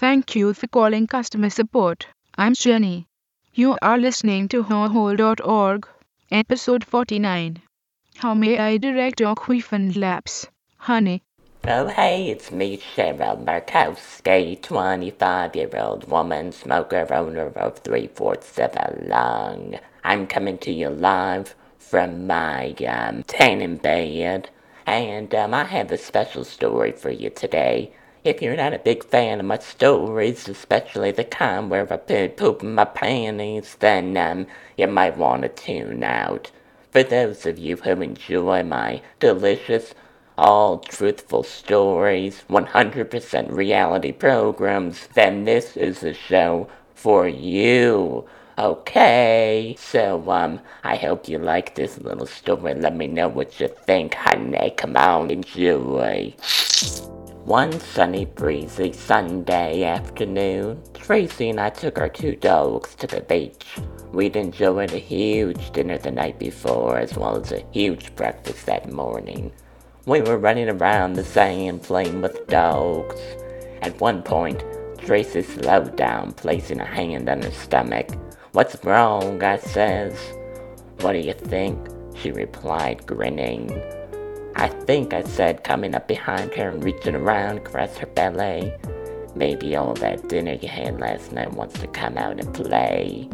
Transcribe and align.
Thank 0.00 0.34
you 0.34 0.54
for 0.54 0.66
calling 0.66 1.06
customer 1.06 1.50
support. 1.50 2.06
I'm 2.38 2.54
Jenny. 2.54 3.06
You 3.52 3.76
are 3.82 3.98
listening 3.98 4.48
to 4.48 4.62
HoHo.org, 4.62 5.86
episode 6.30 6.84
49. 6.84 7.60
How 8.16 8.32
may 8.32 8.56
I 8.56 8.78
direct 8.78 9.20
your 9.20 9.34
quiffen 9.34 9.92
laps, 9.92 10.48
honey? 10.78 11.22
Oh, 11.68 11.88
hey, 11.88 12.30
it's 12.30 12.50
me, 12.50 12.78
Cheryl 12.78 13.44
Markowski, 13.44 14.62
25 14.62 15.54
year 15.54 15.68
old 15.74 16.08
woman, 16.08 16.52
smoker, 16.52 17.06
owner 17.12 17.48
of 17.48 17.80
three 17.80 18.06
fourths 18.06 18.58
of 18.58 18.74
a 18.76 18.96
lung. 19.02 19.78
I'm 20.02 20.26
coming 20.26 20.56
to 20.64 20.72
you 20.72 20.88
live 20.88 21.54
from 21.78 22.26
my 22.26 22.70
um, 22.88 23.22
tanning 23.24 23.76
bed, 23.76 24.48
and 24.86 25.34
um, 25.34 25.52
I 25.52 25.64
have 25.64 25.92
a 25.92 25.98
special 25.98 26.44
story 26.44 26.92
for 26.92 27.10
you 27.10 27.28
today. 27.28 27.92
If 28.22 28.42
you're 28.42 28.56
not 28.56 28.74
a 28.74 28.78
big 28.78 29.02
fan 29.04 29.40
of 29.40 29.46
my 29.46 29.56
stories, 29.56 30.46
especially 30.46 31.10
the 31.10 31.24
kind 31.24 31.70
where 31.70 31.90
I've 31.90 32.06
been 32.06 32.32
pooping 32.32 32.74
my 32.74 32.84
panties, 32.84 33.76
then 33.80 34.14
um, 34.18 34.46
you 34.76 34.88
might 34.88 35.16
want 35.16 35.40
to 35.42 35.48
tune 35.48 36.04
out. 36.04 36.50
For 36.90 37.02
those 37.02 37.46
of 37.46 37.58
you 37.58 37.76
who 37.76 38.02
enjoy 38.02 38.62
my 38.62 39.00
delicious, 39.20 39.94
all 40.36 40.80
truthful 40.80 41.44
stories, 41.44 42.44
100% 42.50 43.52
reality 43.52 44.12
programs, 44.12 45.08
then 45.14 45.46
this 45.46 45.74
is 45.78 46.02
a 46.02 46.12
show 46.12 46.68
for 46.94 47.26
you. 47.26 48.26
Okay, 48.58 49.76
so 49.78 50.30
um, 50.30 50.60
I 50.84 50.96
hope 50.96 51.26
you 51.26 51.38
like 51.38 51.74
this 51.74 51.96
little 51.98 52.26
story. 52.26 52.74
Let 52.74 52.94
me 52.94 53.06
know 53.06 53.28
what 53.28 53.58
you 53.60 53.68
think, 53.68 54.12
honey. 54.12 54.74
Come 54.76 54.98
on, 54.98 55.30
enjoy. 55.30 56.34
One 57.44 57.80
sunny, 57.80 58.26
breezy 58.26 58.92
Sunday 58.92 59.82
afternoon, 59.82 60.82
Tracy 60.92 61.48
and 61.48 61.58
I 61.58 61.70
took 61.70 61.98
our 61.98 62.08
two 62.08 62.36
dogs 62.36 62.94
to 62.96 63.06
the 63.06 63.22
beach. 63.22 63.66
We'd 64.12 64.36
enjoyed 64.36 64.92
a 64.92 64.98
huge 64.98 65.70
dinner 65.72 65.96
the 65.96 66.10
night 66.10 66.38
before, 66.38 66.98
as 66.98 67.16
well 67.16 67.40
as 67.40 67.50
a 67.50 67.64
huge 67.72 68.14
breakfast 68.14 68.66
that 68.66 68.92
morning. 68.92 69.52
We 70.04 70.20
were 70.20 70.38
running 70.38 70.68
around 70.68 71.14
the 71.14 71.24
sand 71.24 71.82
playing 71.82 72.20
with 72.20 72.46
dogs. 72.46 73.20
At 73.80 74.00
one 74.00 74.22
point, 74.22 74.62
Tracy 74.98 75.42
slowed 75.42 75.96
down, 75.96 76.32
placing 76.32 76.80
a 76.80 76.86
hand 76.86 77.28
on 77.28 77.42
her 77.42 77.50
stomach. 77.50 78.10
What's 78.52 78.84
wrong? 78.84 79.42
I 79.42 79.56
says. 79.56 80.14
What 81.00 81.14
do 81.14 81.18
you 81.18 81.32
think? 81.32 81.88
She 82.16 82.32
replied, 82.32 83.06
grinning. 83.06 83.70
I 84.56 84.68
think 84.68 85.14
I 85.14 85.22
said, 85.22 85.64
coming 85.64 85.94
up 85.94 86.08
behind 86.08 86.54
her 86.54 86.68
and 86.68 86.82
reaching 86.82 87.14
around 87.14 87.58
across 87.58 87.96
her 87.98 88.06
belly. 88.06 88.72
Maybe 89.34 89.76
all 89.76 89.94
that 89.94 90.28
dinner 90.28 90.54
you 90.54 90.68
had 90.68 91.00
last 91.00 91.32
night 91.32 91.52
wants 91.52 91.78
to 91.80 91.86
come 91.86 92.18
out 92.18 92.40
and 92.40 92.52
play. 92.52 93.28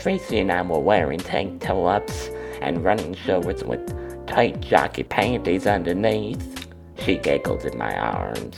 Tracy 0.00 0.38
and 0.38 0.52
I 0.52 0.62
were 0.62 0.78
wearing 0.78 1.18
tank 1.18 1.62
tops 1.62 2.28
and 2.60 2.84
running 2.84 3.14
shorts 3.14 3.62
with 3.62 4.26
tight 4.26 4.60
jockey 4.60 5.04
panties 5.04 5.66
underneath. 5.66 6.68
She 6.98 7.16
giggled 7.16 7.64
in 7.64 7.78
my 7.78 7.96
arms. 7.96 8.56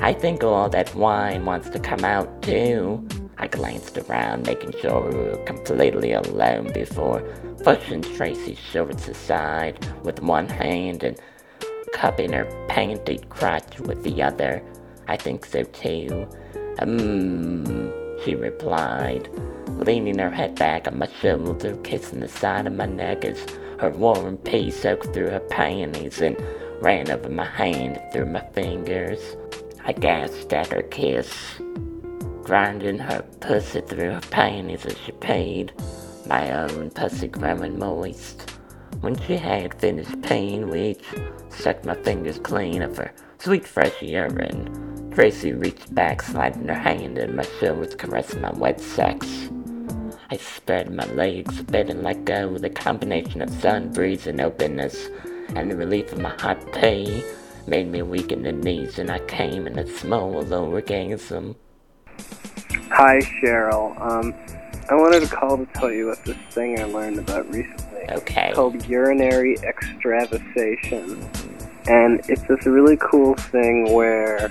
I 0.00 0.12
think 0.12 0.44
all 0.44 0.68
that 0.68 0.94
wine 0.94 1.44
wants 1.44 1.70
to 1.70 1.78
come 1.78 2.04
out 2.04 2.42
too. 2.42 3.06
I 3.38 3.46
glanced 3.46 3.96
around, 3.98 4.46
making 4.46 4.74
sure 4.80 5.08
we 5.08 5.16
were 5.16 5.44
completely 5.44 6.12
alone 6.12 6.72
before 6.72 7.20
pushing 7.68 8.00
Tracy's 8.00 8.58
shorts 8.58 9.08
aside 9.08 9.86
with 10.02 10.22
one 10.22 10.48
hand 10.48 11.02
and 11.02 11.20
cupping 11.92 12.32
her 12.32 12.46
panty 12.66 13.28
crotch 13.28 13.78
with 13.80 14.02
the 14.04 14.22
other. 14.22 14.62
I 15.06 15.18
think 15.18 15.44
so 15.44 15.64
too. 15.64 16.26
Mmm, 16.78 18.24
she 18.24 18.34
replied, 18.34 19.28
leaning 19.66 20.18
her 20.18 20.30
head 20.30 20.54
back 20.54 20.88
on 20.88 20.98
my 20.98 21.08
shoulder, 21.20 21.76
kissing 21.84 22.20
the 22.20 22.28
side 22.28 22.66
of 22.66 22.72
my 22.72 22.86
neck 22.86 23.26
as 23.26 23.44
her 23.80 23.90
warm 23.90 24.38
pee 24.38 24.70
soaked 24.70 25.12
through 25.12 25.28
her 25.28 25.46
panties 25.50 26.22
and 26.22 26.42
ran 26.80 27.10
over 27.10 27.28
my 27.28 27.44
hand 27.44 28.00
through 28.14 28.32
my 28.32 28.46
fingers. 28.54 29.36
I 29.84 29.92
gasped 29.92 30.54
at 30.54 30.68
her 30.68 30.84
kiss, 30.84 31.60
grinding 32.44 33.00
her 33.00 33.20
pussy 33.40 33.82
through 33.82 34.12
her 34.12 34.22
panties 34.30 34.86
as 34.86 34.96
she 35.04 35.12
paid, 35.12 35.74
my 36.28 36.52
own 36.52 36.90
pussy 36.90 37.28
growing 37.28 37.78
moist. 37.78 38.50
When 39.00 39.18
she 39.22 39.36
had 39.36 39.80
finished 39.80 40.20
peeing, 40.20 40.70
we 40.70 40.90
each 40.90 41.04
sucked 41.50 41.84
my 41.84 41.94
fingers 41.94 42.38
clean 42.38 42.82
of 42.82 42.96
her 42.96 43.12
sweet 43.38 43.66
fresh 43.66 44.02
urine. 44.02 45.10
Tracy 45.14 45.52
reached 45.52 45.94
back, 45.94 46.22
sliding 46.22 46.68
her 46.68 46.74
hand 46.74 47.18
in 47.18 47.36
my 47.36 47.44
shoulders, 47.58 47.94
caressing 47.94 48.40
my 48.40 48.52
wet 48.52 48.80
sex. 48.80 49.48
I 50.30 50.36
spread 50.36 50.92
my 50.92 51.06
legs 51.06 51.60
a 51.60 51.64
bit 51.64 51.88
and 51.88 52.02
let 52.02 52.24
go. 52.24 52.58
The 52.58 52.70
combination 52.70 53.40
of 53.40 53.50
sun, 53.50 53.92
breeze, 53.92 54.26
and 54.26 54.40
openness, 54.40 55.08
and 55.54 55.70
the 55.70 55.76
relief 55.76 56.12
of 56.12 56.20
my 56.20 56.34
hot 56.38 56.72
pee 56.74 57.22
made 57.66 57.88
me 57.88 58.02
weak 58.02 58.32
in 58.32 58.42
the 58.42 58.52
knees, 58.52 58.98
and 58.98 59.10
I 59.10 59.20
came 59.20 59.66
in 59.66 59.78
a 59.78 59.86
small 59.86 60.52
orgasm. 60.52 61.56
Hi, 62.90 63.20
Cheryl. 63.20 63.98
Um, 64.00 64.34
I 64.90 64.94
wanted 64.94 65.20
to 65.20 65.28
call 65.28 65.58
to 65.58 65.66
tell 65.74 65.92
you 65.92 66.10
about 66.10 66.24
this 66.24 66.36
thing 66.50 66.80
I 66.80 66.84
learned 66.84 67.18
about 67.18 67.46
recently. 67.52 68.10
Okay. 68.10 68.48
It's 68.48 68.56
called 68.56 68.86
urinary 68.86 69.56
extravasation. 69.58 71.28
And 71.88 72.20
it's 72.28 72.42
this 72.42 72.64
really 72.64 72.96
cool 72.96 73.34
thing 73.34 73.92
where, 73.92 74.50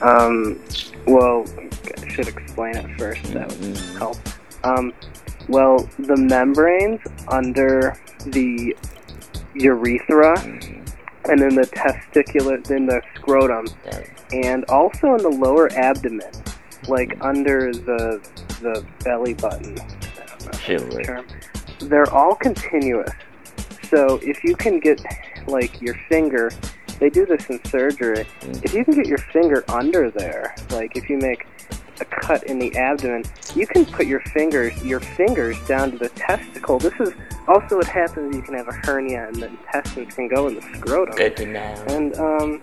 um, 0.00 0.60
well, 1.06 1.44
I 1.98 2.08
should 2.08 2.28
explain 2.28 2.76
it 2.76 2.98
first. 2.98 3.24
That 3.32 3.48
would 3.48 3.76
help. 3.98 4.16
Um, 4.62 4.92
well, 5.48 5.88
the 5.98 6.16
membranes 6.16 7.00
under 7.28 7.96
the 8.26 8.76
urethra 9.54 10.38
and 11.28 11.40
in 11.40 11.56
the 11.56 11.66
testicular, 11.74 12.70
in 12.70 12.86
the 12.86 13.02
scrotum, 13.16 13.66
and 14.32 14.64
also 14.66 15.14
in 15.14 15.22
the 15.22 15.28
lower 15.28 15.72
abdomen, 15.72 16.30
like 16.88 17.16
under 17.20 17.72
the 17.72 18.20
the 18.60 18.84
belly 19.04 19.34
button. 19.34 19.78
I 19.78 19.84
don't 19.84 19.90
know 19.90 19.96
if 20.00 20.16
that's 20.16 20.46
the 20.46 21.86
They're 21.86 22.10
all 22.12 22.34
continuous. 22.34 23.12
So 23.90 24.18
if 24.22 24.42
you 24.42 24.56
can 24.56 24.80
get 24.80 25.00
like 25.46 25.80
your 25.80 25.94
finger, 26.08 26.50
they 26.98 27.10
do 27.10 27.26
this 27.26 27.48
in 27.50 27.62
surgery. 27.64 28.26
If 28.42 28.74
you 28.74 28.84
can 28.84 28.94
get 28.94 29.06
your 29.06 29.18
finger 29.18 29.64
under 29.68 30.10
there, 30.10 30.54
like 30.70 30.96
if 30.96 31.08
you 31.08 31.18
make 31.18 31.46
a 32.00 32.04
cut 32.04 32.44
in 32.44 32.58
the 32.58 32.76
abdomen, 32.76 33.24
you 33.54 33.66
can 33.66 33.84
put 33.86 34.06
your 34.06 34.20
fingers 34.20 34.82
your 34.84 35.00
fingers 35.00 35.56
down 35.66 35.92
to 35.92 35.98
the 35.98 36.08
testicle. 36.10 36.78
This 36.78 36.94
is 37.00 37.12
also 37.48 37.76
what 37.76 37.86
happens. 37.86 38.34
You 38.34 38.42
can 38.42 38.54
have 38.54 38.68
a 38.68 38.72
hernia 38.72 39.28
and 39.28 39.36
the 39.36 39.46
intestines 39.46 40.14
can 40.14 40.28
go 40.28 40.48
in 40.48 40.56
the 40.56 40.62
scrotum. 40.62 41.14
Good 41.14 41.36
to 41.36 41.46
know. 41.46 41.84
And 41.88 42.14
um, 42.16 42.62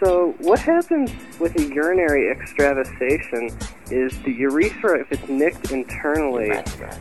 so 0.00 0.34
what 0.38 0.58
happens 0.58 1.12
with 1.38 1.58
a 1.60 1.74
urinary 1.74 2.30
extravasation 2.30 3.50
is 3.90 4.18
the 4.22 4.32
urethra, 4.32 4.98
if 4.98 5.12
it's 5.12 5.28
nicked 5.28 5.70
internally 5.72 6.50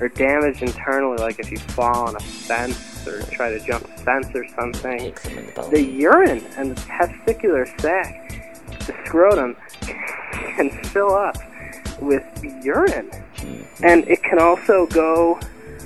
or 0.01 0.09
damaged 0.09 0.61
internally, 0.61 1.17
like 1.17 1.39
if 1.39 1.49
you 1.49 1.57
fall 1.57 2.07
on 2.07 2.15
a 2.15 2.19
fence 2.19 3.07
or 3.07 3.21
try 3.23 3.49
to 3.49 3.59
jump 3.65 3.85
a 3.85 3.97
fence 3.99 4.27
or 4.35 4.45
something, 4.49 4.99
Kicks 4.99 5.23
him 5.25 5.37
in 5.37 5.71
the 5.71 5.81
urine 5.81 6.43
and 6.57 6.75
the 6.75 6.81
testicular 6.81 7.65
sac, 7.79 8.59
the 8.85 8.93
scrotum, 9.05 9.55
can 9.81 10.69
fill 10.85 11.13
up 11.13 11.37
with 12.01 12.23
urine. 12.63 13.09
And 13.81 14.07
it 14.09 14.21
can 14.23 14.39
also 14.39 14.87
go 14.87 15.39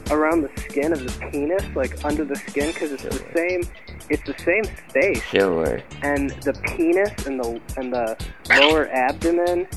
around 0.09 0.41
the 0.41 0.61
skin 0.61 0.91
of 0.91 1.03
the 1.03 1.29
penis, 1.29 1.63
like 1.75 2.03
under 2.03 2.25
the 2.25 2.35
skin, 2.35 2.71
because 2.71 2.91
it's 2.91 3.03
the 3.03 3.23
same. 3.35 3.63
It's 4.09 4.23
the 4.23 4.35
same 4.43 4.63
space, 4.89 5.23
Sure. 5.23 5.81
and 6.01 6.29
the 6.41 6.53
penis 6.75 7.25
and 7.25 7.39
the 7.39 7.59
and 7.77 7.91
the 7.93 8.17
lower 8.59 8.87
abdomen 8.89 9.67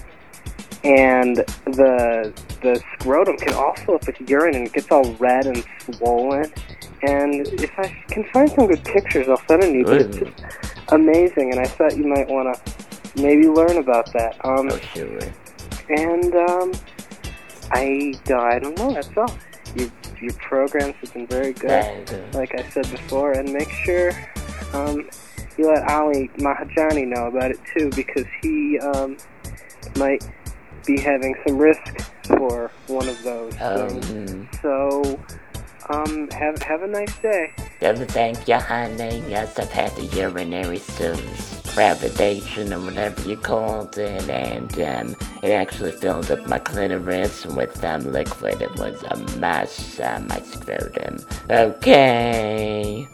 and 0.85 1.37
the 1.67 2.33
the 2.63 2.81
scrotum 2.99 3.37
can 3.39 3.55
also 3.55 3.95
up 3.95 4.07
with 4.07 4.21
urine 4.29 4.55
and 4.57 4.67
it 4.67 4.73
gets 4.73 4.91
all 4.91 5.13
red 5.15 5.47
and 5.47 5.65
swollen. 5.81 6.53
And 7.03 7.47
if 7.49 7.71
I 7.79 7.89
can 8.09 8.25
find 8.33 8.51
some 8.51 8.67
good 8.67 8.83
pictures, 8.85 9.29
I'll 9.29 9.41
send 9.49 9.63
them 9.63 9.73
to 9.73 9.79
you. 9.79 9.85
But 9.85 10.01
it's 10.03 10.17
just 10.19 10.33
amazing, 10.89 11.53
and 11.53 11.61
I 11.61 11.65
thought 11.67 11.97
you 11.97 12.07
might 12.07 12.29
want 12.29 12.55
to 12.57 13.23
maybe 13.23 13.47
learn 13.49 13.77
about 13.77 14.13
that. 14.15 14.37
Um, 14.45 14.69
Oh, 14.73 14.79
sure. 14.95 15.19
and 15.91 16.35
um, 16.35 16.73
I, 17.73 18.15
I 18.35 18.59
don't 18.59 18.77
know. 18.79 18.93
That's 18.95 19.11
all. 19.17 19.39
Your 19.77 19.91
your 20.21 20.33
programs 20.35 20.95
have 21.03 21.13
been 21.13 21.27
very 21.27 21.53
good, 21.53 22.07
good. 22.07 22.35
like 22.35 22.55
I 22.59 22.69
said 22.71 22.91
before, 22.91 23.33
and 23.33 23.53
make 23.53 23.71
sure 23.71 24.11
um, 24.73 25.09
you 25.59 25.69
let 25.69 25.89
Ali 25.91 26.29
Mahajani 26.39 27.07
know 27.07 27.27
about 27.27 27.51
it 27.51 27.61
too, 27.77 27.91
because 27.95 28.25
he 28.43 28.79
um, 28.79 29.17
might 29.97 30.27
be 30.87 30.99
having 31.01 31.35
some 31.47 31.59
risk 31.59 31.83
for 32.27 32.71
one 32.87 33.09
of 33.09 33.23
those 33.23 33.53
Um, 33.61 34.01
things. 34.01 34.47
So, 34.63 35.21
um, 35.91 36.29
have 36.31 36.63
have 36.63 36.83
a 36.83 36.87
nice 36.87 37.17
day. 37.19 37.53
Don't 37.81 37.99
thank 38.11 38.49
you, 38.49 38.55
honey. 38.57 39.23
Yes, 39.29 39.59
I've 39.59 39.71
had 39.71 39.95
the 39.97 40.05
urinary 40.17 40.79
stools. 40.79 41.56
Extravagation 41.77 42.73
or 42.73 42.81
whatever 42.81 43.29
you 43.29 43.37
called 43.37 43.99
it, 43.99 44.31
and 44.31 44.73
um, 44.81 45.15
it 45.43 45.51
actually 45.51 45.93
filled 45.93 46.31
up 46.31 46.47
my 46.49 46.59
clitoris 46.59 47.45
with 47.45 47.77
some 47.77 48.13
liquid. 48.13 48.63
It 48.63 48.75
was 48.77 49.03
a 49.03 49.17
mess, 49.39 50.01
uh, 50.01 50.25
my 50.27 50.41
scrotum. 50.41 51.19
Okay. 51.51 53.07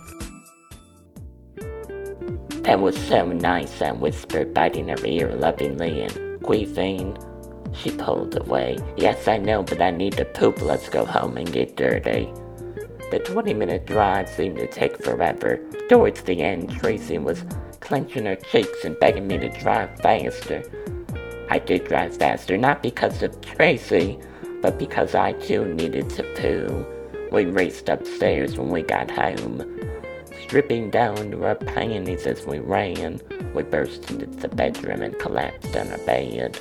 That 2.62 2.78
was 2.78 2.96
so 3.08 3.26
nice, 3.26 3.82
I 3.82 3.90
whispered, 3.90 4.54
biting 4.54 4.88
her 4.88 5.06
ear 5.06 5.34
lovingly, 5.34 6.02
and 6.02 6.12
queefing. 6.42 7.18
She 7.76 7.90
pulled 7.90 8.40
away. 8.40 8.78
Yes, 8.96 9.26
I 9.26 9.38
know, 9.38 9.64
but 9.64 9.82
I 9.82 9.90
need 9.90 10.12
to 10.18 10.24
poop. 10.24 10.62
Let's 10.62 10.88
go 10.88 11.04
home 11.04 11.36
and 11.36 11.52
get 11.52 11.76
dirty. 11.76 12.32
The 13.10 13.18
20 13.18 13.54
minute 13.54 13.86
drive 13.86 14.28
seemed 14.28 14.58
to 14.58 14.68
take 14.68 15.02
forever. 15.02 15.58
Towards 15.88 16.22
the 16.22 16.40
end, 16.42 16.70
Tracy 16.70 17.18
was 17.18 17.44
clenching 17.92 18.24
her 18.24 18.36
cheeks 18.36 18.86
and 18.86 18.98
begging 19.00 19.26
me 19.26 19.36
to 19.36 19.50
drive 19.60 19.94
faster. 20.00 20.62
I 21.50 21.58
did 21.58 21.84
drive 21.84 22.16
faster, 22.16 22.56
not 22.56 22.82
because 22.82 23.22
of 23.22 23.38
Tracy, 23.42 24.18
but 24.62 24.78
because 24.78 25.14
I 25.14 25.34
too 25.34 25.74
needed 25.74 26.08
to 26.08 26.22
poo. 26.34 26.86
We 27.30 27.44
raced 27.44 27.90
upstairs 27.90 28.56
when 28.56 28.70
we 28.70 28.80
got 28.80 29.10
home. 29.10 29.78
Stripping 30.42 30.88
down 30.88 31.32
to 31.32 31.44
our 31.44 31.54
panties 31.54 32.26
as 32.26 32.46
we 32.46 32.60
ran, 32.60 33.20
we 33.54 33.62
burst 33.62 34.10
into 34.10 34.24
the 34.24 34.48
bedroom 34.48 35.02
and 35.02 35.18
collapsed 35.18 35.76
on 35.76 35.92
our 35.92 35.98
bed. 36.06 36.58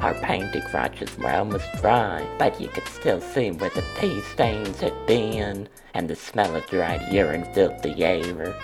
Our 0.00 0.14
panty 0.14 0.68
crotches 0.68 1.16
were 1.16 1.30
almost 1.30 1.72
dry, 1.76 2.26
but 2.40 2.60
you 2.60 2.66
could 2.66 2.88
still 2.88 3.20
see 3.20 3.52
where 3.52 3.70
the 3.70 3.84
pee 4.00 4.20
stains 4.32 4.80
had 4.80 5.06
been, 5.06 5.68
and 5.94 6.10
the 6.10 6.16
smell 6.16 6.56
of 6.56 6.66
dried 6.66 7.12
urine 7.12 7.44
filled 7.54 7.84
the 7.84 8.02
air. 8.02 8.56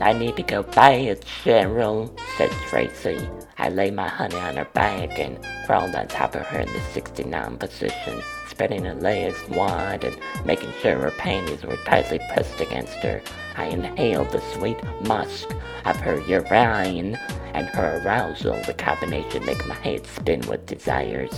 I 0.00 0.12
need 0.12 0.36
to 0.36 0.42
go 0.42 0.62
bad, 0.62 1.22
Cheryl, 1.22 2.10
said 2.36 2.50
Tracy. 2.68 3.28
I 3.56 3.70
lay 3.70 3.90
my 3.90 4.08
honey 4.08 4.36
on 4.36 4.56
her 4.56 4.66
back 4.66 5.18
and 5.18 5.38
crawled 5.64 5.94
on 5.94 6.06
top 6.08 6.34
of 6.34 6.46
her 6.46 6.60
in 6.60 6.72
the 6.72 6.80
69 6.92 7.56
position, 7.56 8.20
spreading 8.46 8.84
her 8.84 8.94
legs 8.94 9.42
wide 9.48 10.04
and 10.04 10.16
making 10.44 10.72
sure 10.82 10.96
her 10.96 11.10
panties 11.12 11.64
were 11.64 11.78
tightly 11.78 12.20
pressed 12.32 12.60
against 12.60 12.94
her. 12.96 13.22
I 13.56 13.66
inhaled 13.66 14.32
the 14.32 14.42
sweet 14.54 14.76
musk 15.06 15.48
of 15.86 15.96
her 15.96 16.20
urine 16.28 17.16
and 17.54 17.66
her 17.68 18.02
arousal. 18.04 18.60
The 18.66 18.74
combination 18.74 19.46
made 19.46 19.66
my 19.66 19.74
head 19.76 20.06
spin 20.06 20.42
with 20.42 20.66
desires. 20.66 21.32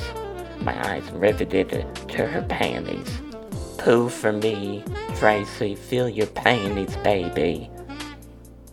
My 0.60 0.76
eyes 0.90 1.08
riveted 1.12 1.70
to 2.08 2.26
her 2.26 2.42
panties. 2.48 3.08
Poo 3.78 4.08
for 4.08 4.32
me, 4.32 4.82
Tracy, 5.14 5.76
feel 5.76 6.08
your 6.08 6.26
panties, 6.26 6.96
baby. 6.96 7.70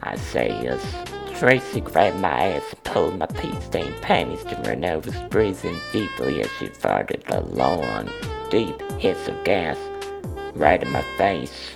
I 0.06 0.16
say 0.18 0.50
yes. 0.62 0.82
Tracy 1.40 1.82
grabbed 1.82 2.20
my 2.20 2.30
ass 2.30 2.64
and 2.72 2.84
pulled 2.84 3.18
my 3.18 3.26
pea-stained 3.26 4.02
panties 4.02 4.44
to 4.46 4.56
her 4.56 4.76
nose, 4.76 5.14
breathing 5.30 5.78
deeply 5.92 6.42
as 6.42 6.50
she 6.60 6.68
farted 6.68 7.24
a 7.30 7.42
long, 7.42 8.10
deep 8.50 8.80
hiss 9.00 9.28
of 9.28 9.44
gas 9.44 9.78
right 10.54 10.82
in 10.82 10.92
my 10.92 11.02
face. 11.18 11.76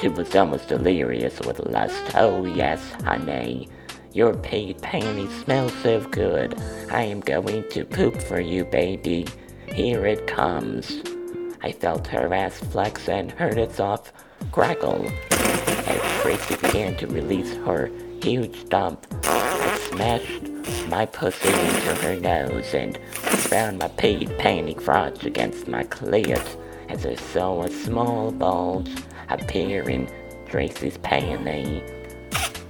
She 0.00 0.08
was 0.08 0.36
almost 0.36 0.68
delirious 0.68 1.40
with 1.40 1.58
lust. 1.60 2.14
Oh 2.14 2.44
yes, 2.44 2.92
honey. 3.02 3.68
Your 4.12 4.34
pea 4.34 4.74
panties 4.74 5.32
smell 5.42 5.68
so 5.68 6.00
good. 6.00 6.60
I 6.90 7.02
am 7.02 7.20
going 7.20 7.68
to 7.70 7.84
poop 7.84 8.20
for 8.22 8.40
you, 8.40 8.64
baby. 8.64 9.26
Here 9.72 10.06
it 10.06 10.26
comes. 10.26 11.02
I 11.62 11.72
felt 11.72 12.06
her 12.08 12.32
ass 12.32 12.58
flex 12.58 13.08
and 13.08 13.32
heard 13.32 13.58
its 13.58 13.80
off 13.80 14.12
crackle 14.52 15.10
as 15.30 15.35
Tracy 16.26 16.56
began 16.56 16.96
to 16.96 17.06
release 17.06 17.54
her 17.58 17.88
huge 18.20 18.68
dump. 18.68 19.06
I 19.22 19.78
smashed 19.90 20.88
my 20.88 21.06
pussy 21.06 21.46
into 21.46 21.94
her 22.02 22.18
nose 22.18 22.74
and 22.74 22.98
found 23.46 23.78
my 23.78 23.86
pea 23.86 24.26
panty 24.26 24.76
crotch 24.76 25.24
against 25.24 25.68
my 25.68 25.84
clit 25.84 26.44
as 26.88 27.06
I 27.06 27.14
saw 27.14 27.62
a 27.62 27.70
small 27.70 28.32
bulge 28.32 28.90
appear 29.28 29.88
in 29.88 30.10
Tracy's 30.48 30.98
panty. 30.98 31.80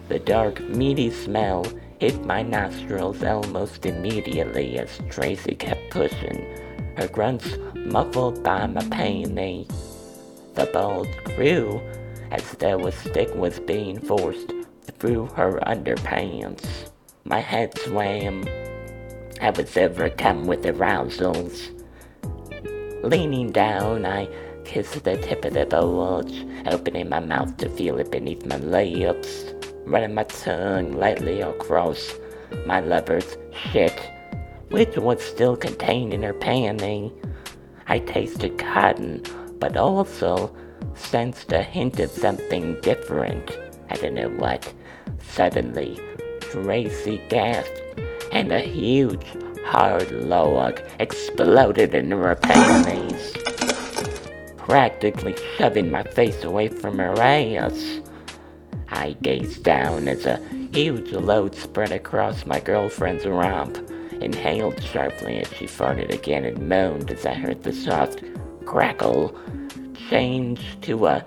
The 0.09 0.19
dark, 0.19 0.61
meaty 0.61 1.11
smell 1.11 1.64
hit 1.99 2.26
my 2.26 2.43
nostrils 2.43 3.25
almost 3.25 3.87
immediately 3.87 4.79
as 4.79 5.00
Tracy 5.09 5.55
kept 5.55 5.88
pushing, 5.88 6.44
her 6.99 7.09
grunts 7.09 7.56
muffled 7.75 8.43
by 8.43 8.67
my 8.67 8.82
panty. 8.82 9.67
The 10.52 10.67
bulge 10.67 11.17
grew 11.25 11.81
as 12.31 12.52
though 12.52 12.87
a 12.87 12.93
stick 12.93 13.34
was 13.34 13.61
being 13.61 13.99
forced 14.00 14.52
through 14.99 15.26
her 15.37 15.61
underpants. 15.67 16.90
My 17.25 17.40
head 17.40 17.76
swam. 17.78 18.44
I 19.40 19.50
was 19.50 19.76
overcome 19.76 20.46
with 20.46 20.64
arousals. 20.64 21.70
Leaning 23.02 23.52
down, 23.52 24.06
I 24.06 24.28
kissed 24.64 25.05
the 25.05 25.17
tip 25.17 25.44
of 25.44 25.55
the 25.55 25.67
bulge, 25.67 26.44
opening 26.67 27.08
my 27.08 27.20
mouth 27.20 27.56
to 27.58 27.69
feel 27.69 27.99
it 27.99 28.11
beneath 28.11 28.44
my 28.46 28.56
lips, 28.56 29.44
running 29.84 30.14
my 30.14 30.25
tongue 30.25 30.93
lightly 30.93 31.40
across 31.40 32.14
my 32.64 32.81
lover's 32.81 33.37
shit, 33.70 34.00
which 34.70 34.96
was 34.96 35.23
still 35.23 35.56
contained 35.56 36.12
in 36.12 36.23
her 36.23 36.34
panty. 36.34 37.12
I 37.87 38.00
tasted 38.00 38.58
cotton, 38.58 39.23
but 39.58 39.76
also 39.76 40.55
sensed 40.97 41.53
a 41.53 41.63
hint 41.63 42.01
of 42.01 42.11
something 42.11 42.81
different. 42.81 43.57
I 43.91 43.97
don't 43.97 44.15
know 44.15 44.31
what. 44.31 44.73
Suddenly, 45.21 46.01
Tracy 46.41 47.21
gasped, 47.29 47.83
and 48.33 48.53
a 48.53 48.61
huge, 48.61 49.27
hard 49.65 50.11
log 50.11 50.81
exploded 50.99 51.95
in 51.95 52.11
her 52.11 52.35
panties, 52.35 53.33
practically 54.57 55.37
shoving 55.57 55.91
my 55.91 56.03
face 56.03 56.43
away 56.45 56.69
from 56.69 56.99
her 56.99 57.21
ass. 57.21 58.01
I 58.89 59.17
gazed 59.23 59.65
down 59.65 60.09
as 60.09 60.27
a 60.27 60.41
huge 60.73 61.13
load 61.13 61.55
spread 61.55 61.93
across 61.93 62.47
my 62.47 62.61
girlfriend's 62.61 63.27
romp, 63.27 63.79
inhaled 64.21 64.83
sharply 64.83 65.39
as 65.39 65.53
she 65.53 65.67
farted 65.67 66.13
again 66.13 66.45
and 66.45 66.69
moaned 66.69 67.11
as 67.11 67.27
I 67.27 67.35
heard 67.35 67.63
the 67.63 67.73
soft 67.73 68.23
crackle 68.65 69.37
change 70.09 70.81
to 70.83 71.07
a 71.07 71.25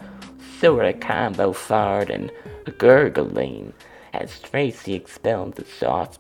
sort 0.60 0.86
of 0.86 1.00
combo 1.00 1.54
fart 1.54 2.10
and 2.10 2.32
gurgling 2.78 3.74
as 4.14 4.40
Tracy 4.40 4.94
expelled 4.94 5.56
the 5.56 5.66
soft, 5.66 6.20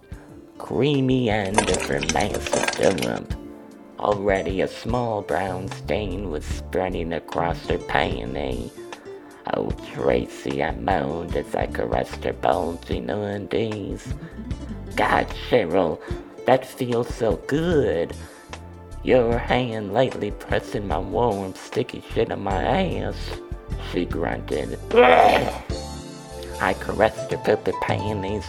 creamy 0.57 1.29
end 1.29 1.69
of 1.69 1.81
her 1.83 2.01
massive 2.13 3.05
lump. 3.05 3.35
Already 3.99 4.61
a 4.61 4.67
small 4.67 5.21
brown 5.21 5.67
stain 5.69 6.29
was 6.29 6.45
spreading 6.45 7.11
across 7.13 7.67
her 7.67 7.77
panty. 7.77 8.71
Oh, 9.53 9.71
Tracy, 9.93 10.63
I 10.63 10.71
moaned 10.71 11.35
as 11.35 11.55
I 11.55 11.65
caressed 11.67 12.23
her 12.23 12.33
bulging 12.33 13.09
undies. 13.09 14.13
God, 14.95 15.27
Cheryl, 15.49 15.99
that 16.45 16.65
feels 16.65 17.13
so 17.13 17.37
good. 17.47 18.15
Your 19.01 19.37
hand 19.37 19.93
lightly 19.93 20.31
pressing 20.31 20.85
my 20.85 20.99
warm, 20.99 21.55
sticky 21.55 22.03
shit 22.13 22.33
on 22.33 22.43
my 22.43 22.61
ass. 22.61 23.15
She 23.91 24.05
grunted. 24.05 24.77
I 24.93 26.75
caressed 26.81 27.31
her 27.31 27.37
purple 27.37 27.73
panties, 27.81 28.45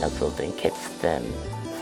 nuzzled 0.00 0.40
and 0.40 0.56
kissed 0.56 1.02
them. 1.02 1.22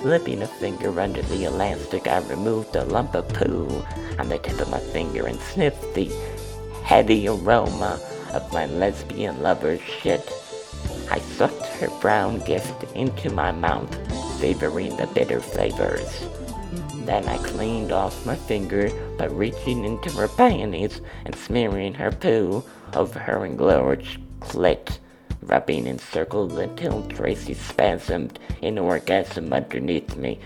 Slipping 0.01 0.43
a 0.43 0.49
finger 0.49 1.01
under 1.01 1.23
the 1.23 1.45
elastic, 1.45 2.09
I 2.09 2.19
removed 2.19 2.75
a 2.75 2.85
lump 2.85 3.15
of 3.15 3.29
poo 3.29 3.85
on 4.19 4.29
the 4.29 4.39
tip 4.39 4.61
of 4.61 4.69
my 4.69 4.81
finger 4.81 5.29
and 5.29 5.39
sniffed 5.39 5.95
the 5.95 6.11
heady 6.83 7.29
aroma 7.29 8.01
of 8.33 8.53
my 8.53 8.67
lesbian 8.67 9.41
lover's 9.43 9.81
shit. 9.81 10.29
I 11.09 11.21
sucked 11.21 11.67
her 11.67 11.89
brown 12.01 12.41
gift 12.41 12.83
into 12.97 13.31
my 13.31 13.53
mouth, 13.53 13.89
savoring 14.41 14.97
the 14.97 15.07
bitter 15.07 15.41
flavors. 15.41 16.27
Then 17.09 17.27
I 17.27 17.39
cleaned 17.39 17.91
off 17.91 18.27
my 18.27 18.37
finger 18.37 18.91
by 19.17 19.29
reaching 19.29 19.87
into 19.87 20.11
her 20.11 20.29
panties 20.29 21.01
and 21.25 21.35
smearing 21.35 21.95
her 21.95 22.13
poo 22.13 22.63
over 22.93 23.19
her 23.19 23.47
engorged 23.47 24.21
clit 24.41 24.99
rubbing 25.41 25.87
in 25.87 25.99
circles 25.99 26.59
until 26.59 27.09
Tracy 27.09 27.55
spasmed 27.55 28.37
in 28.61 28.77
orgasm 28.77 29.55
underneath 29.55 30.17
me. 30.17 30.39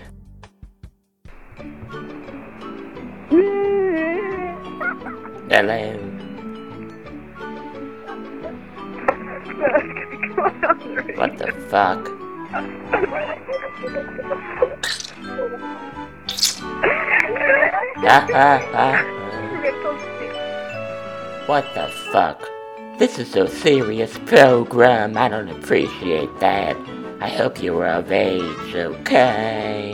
Hello. 5.49 5.97
What 11.17 11.37
the 11.37 11.51
fuck? 11.67 12.07
What 21.45 21.65
the 21.75 21.87
fuck? 22.11 22.41
This 22.97 23.19
is 23.19 23.35
a 23.35 23.47
serious 23.47 24.17
program. 24.25 25.17
I 25.17 25.27
don't 25.29 25.49
appreciate 25.49 26.29
that. 26.39 26.75
I 27.19 27.27
hope 27.29 27.61
you 27.61 27.73
were 27.73 27.87
of 27.87 28.11
age, 28.11 28.73
okay? 28.75 29.93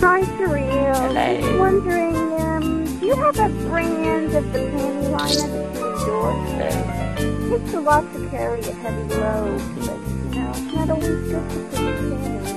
Hi, 0.00 0.20
Surreal. 0.36 0.96
Hello. 0.96 1.40
Just 1.40 1.58
wondering, 1.58 2.16
um, 2.40 2.84
do 3.00 3.06
you 3.06 3.14
have 3.16 3.38
a 3.38 3.48
brand 3.68 4.34
of 4.34 4.52
the 4.52 4.58
panty 4.58 5.10
liner 5.10 5.48
that 5.48 5.74
you 5.74 5.86
endorse? 5.94 6.52
Uh, 6.60 7.16
It 7.18 7.60
takes 7.60 7.74
a 7.74 7.80
lot 7.80 8.02
to 8.12 8.28
carry 8.30 8.60
a 8.60 8.72
heavy 8.72 9.14
load, 9.14 9.60
but, 9.86 9.98
you 10.34 10.40
know, 10.40 10.50
it's 10.50 10.74
not 10.74 10.90
always 10.90 11.20
good 11.30 11.48
to 11.50 11.58
put 11.70 11.80
your 11.80 11.94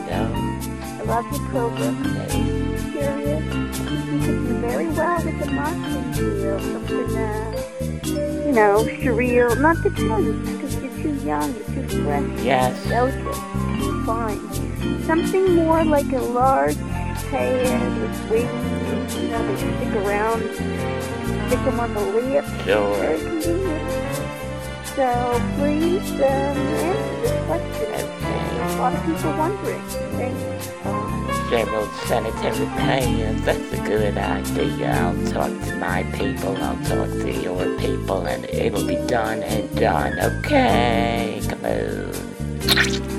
no, 0.10 0.22
love 1.08 1.26
your 1.32 1.50
program. 1.50 2.04
no. 2.04 2.28
Curious. 2.92 3.44
I 3.44 4.02
think 4.04 4.12
you 4.12 4.20
could 4.20 4.48
do 4.48 4.60
very 4.60 4.88
well 4.90 5.24
with 5.24 5.42
a 5.42 5.52
marketing 5.52 6.12
deal. 6.12 6.60
Something, 6.60 7.18
uh, 7.18 8.46
you 8.46 8.52
know, 8.52 8.84
surreal. 9.00 9.60
Not 9.62 9.82
the 9.84 9.90
tense, 9.92 10.50
because 10.50 10.76
you're 10.76 10.98
too 11.02 11.26
young, 11.26 11.56
you're 11.56 11.88
too 11.88 12.04
fresh. 12.04 12.44
Yes. 12.44 12.88
delicate, 12.90 13.24
you're 13.80 14.06
fine. 14.06 15.04
Something 15.04 15.56
more 15.56 15.84
like 15.86 16.12
a 16.12 16.20
large 16.20 16.78
pad 17.32 18.02
with 18.02 18.30
wings, 18.30 19.16
you 19.16 19.30
know, 19.30 19.48
they 19.48 19.56
stick 19.58 19.96
around, 20.04 20.42
stick 21.48 21.64
them 21.64 21.80
on 21.80 21.94
the 21.94 22.02
lips. 22.02 22.50
Sure. 22.66 22.96
Very 22.98 23.20
convenient. 23.20 24.28
So 24.96 25.42
please 25.58 26.12
um, 26.12 26.20
answer 26.20 27.22
this 27.22 27.46
question. 27.46 28.07
Okay. 28.78 28.80
A 28.80 28.82
lot 28.82 28.94
of 28.94 29.06
people 29.06 29.38
wondering. 29.38 29.82
Thanks. 29.88 30.68
Bye. 30.84 31.48
Several 31.50 31.88
sanitary 32.06 32.66
pads, 32.78 33.46
that's 33.46 33.74
a 33.74 33.78
good 33.88 34.18
idea. 34.18 34.92
I'll 34.92 35.32
talk 35.32 35.48
to 35.68 35.76
my 35.78 36.04
people, 36.14 36.56
I'll 36.58 36.76
talk 36.84 37.10
to 37.10 37.32
your 37.32 37.80
people, 37.80 38.28
and 38.28 38.46
it'll 38.46 38.86
be 38.86 38.98
done 39.08 39.42
and 39.44 39.74
done, 39.76 40.20
okay? 40.20 41.40
Come 41.48 41.66
on. 41.66 43.18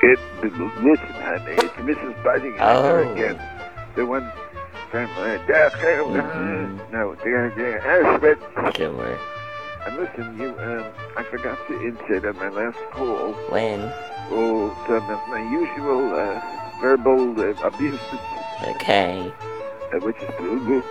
It, 0.00 0.18
listen, 0.42 0.98
honey, 1.22 1.52
it's 1.52 1.74
Mrs. 1.74 2.22
Buzzing 2.22 2.54
Oh. 2.60 3.12
again. 3.12 3.38
The 3.96 4.06
one 4.06 4.30
Mhm. 4.92 6.80
No, 6.92 7.14
the, 7.14 7.30
Auschwitz. 7.84 8.76
Sure. 8.76 9.18
And 9.86 9.96
listen, 9.96 10.38
you, 10.40 10.48
um, 10.48 10.84
I 11.16 11.22
forgot 11.30 11.58
to 11.68 11.74
insert 11.80 12.24
on 12.24 12.36
my 12.36 12.48
last 12.48 12.78
call, 12.92 13.32
When? 13.50 13.80
oh, 14.30 14.74
some 14.86 15.08
of 15.10 15.20
my 15.28 15.40
usual 15.40 16.12
uh, 16.14 16.40
verbal 16.80 17.34
uh, 17.38 17.66
abuse, 17.66 18.00
Okay. 18.76 19.32
uh, 19.94 19.98
which 20.00 20.16
is 20.16 20.28
boo 20.38 20.58
boo, 20.66 20.82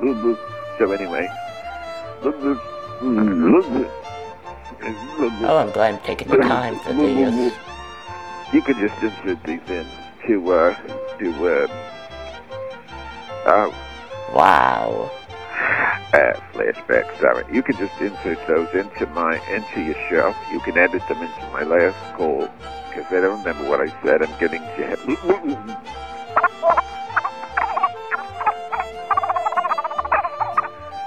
boo 0.00 0.14
boo. 0.22 0.36
So 0.78 0.92
anyway, 0.92 1.26
boo 2.22 2.32
boo, 2.32 2.58
boo 3.00 3.64
boo. 3.64 3.86
Oh, 5.46 5.56
I'm 5.58 5.70
glad 5.72 5.94
I'm 5.94 6.00
taking 6.00 6.28
the 6.28 6.36
time 6.38 6.78
for 6.80 6.92
this. 6.92 7.52
You 8.52 8.62
could 8.62 8.76
just 8.76 9.02
insert 9.02 9.42
these 9.44 9.60
in 9.68 9.86
to, 10.28 10.52
uh, 10.52 10.74
to, 11.18 11.28
uh, 11.48 11.95
uh, 13.46 13.70
Wow. 14.34 15.10
uh, 16.12 16.32
flashback, 16.52 17.18
sorry. 17.20 17.44
You 17.52 17.62
can 17.62 17.76
just 17.76 17.98
insert 18.00 18.44
those 18.46 18.68
into 18.74 19.06
my, 19.14 19.38
into 19.48 19.82
your 19.82 19.94
show. 20.10 20.34
You 20.52 20.60
can 20.60 20.76
edit 20.76 21.02
them 21.08 21.22
into 21.22 21.40
my 21.52 21.62
last 21.62 21.96
call, 22.16 22.48
because 22.88 23.06
I 23.10 23.20
don't 23.20 23.38
remember 23.44 23.68
what 23.68 23.80
I 23.80 23.88
said. 24.02 24.22
I'm 24.22 24.38
getting 24.38 24.60
to 24.60 24.86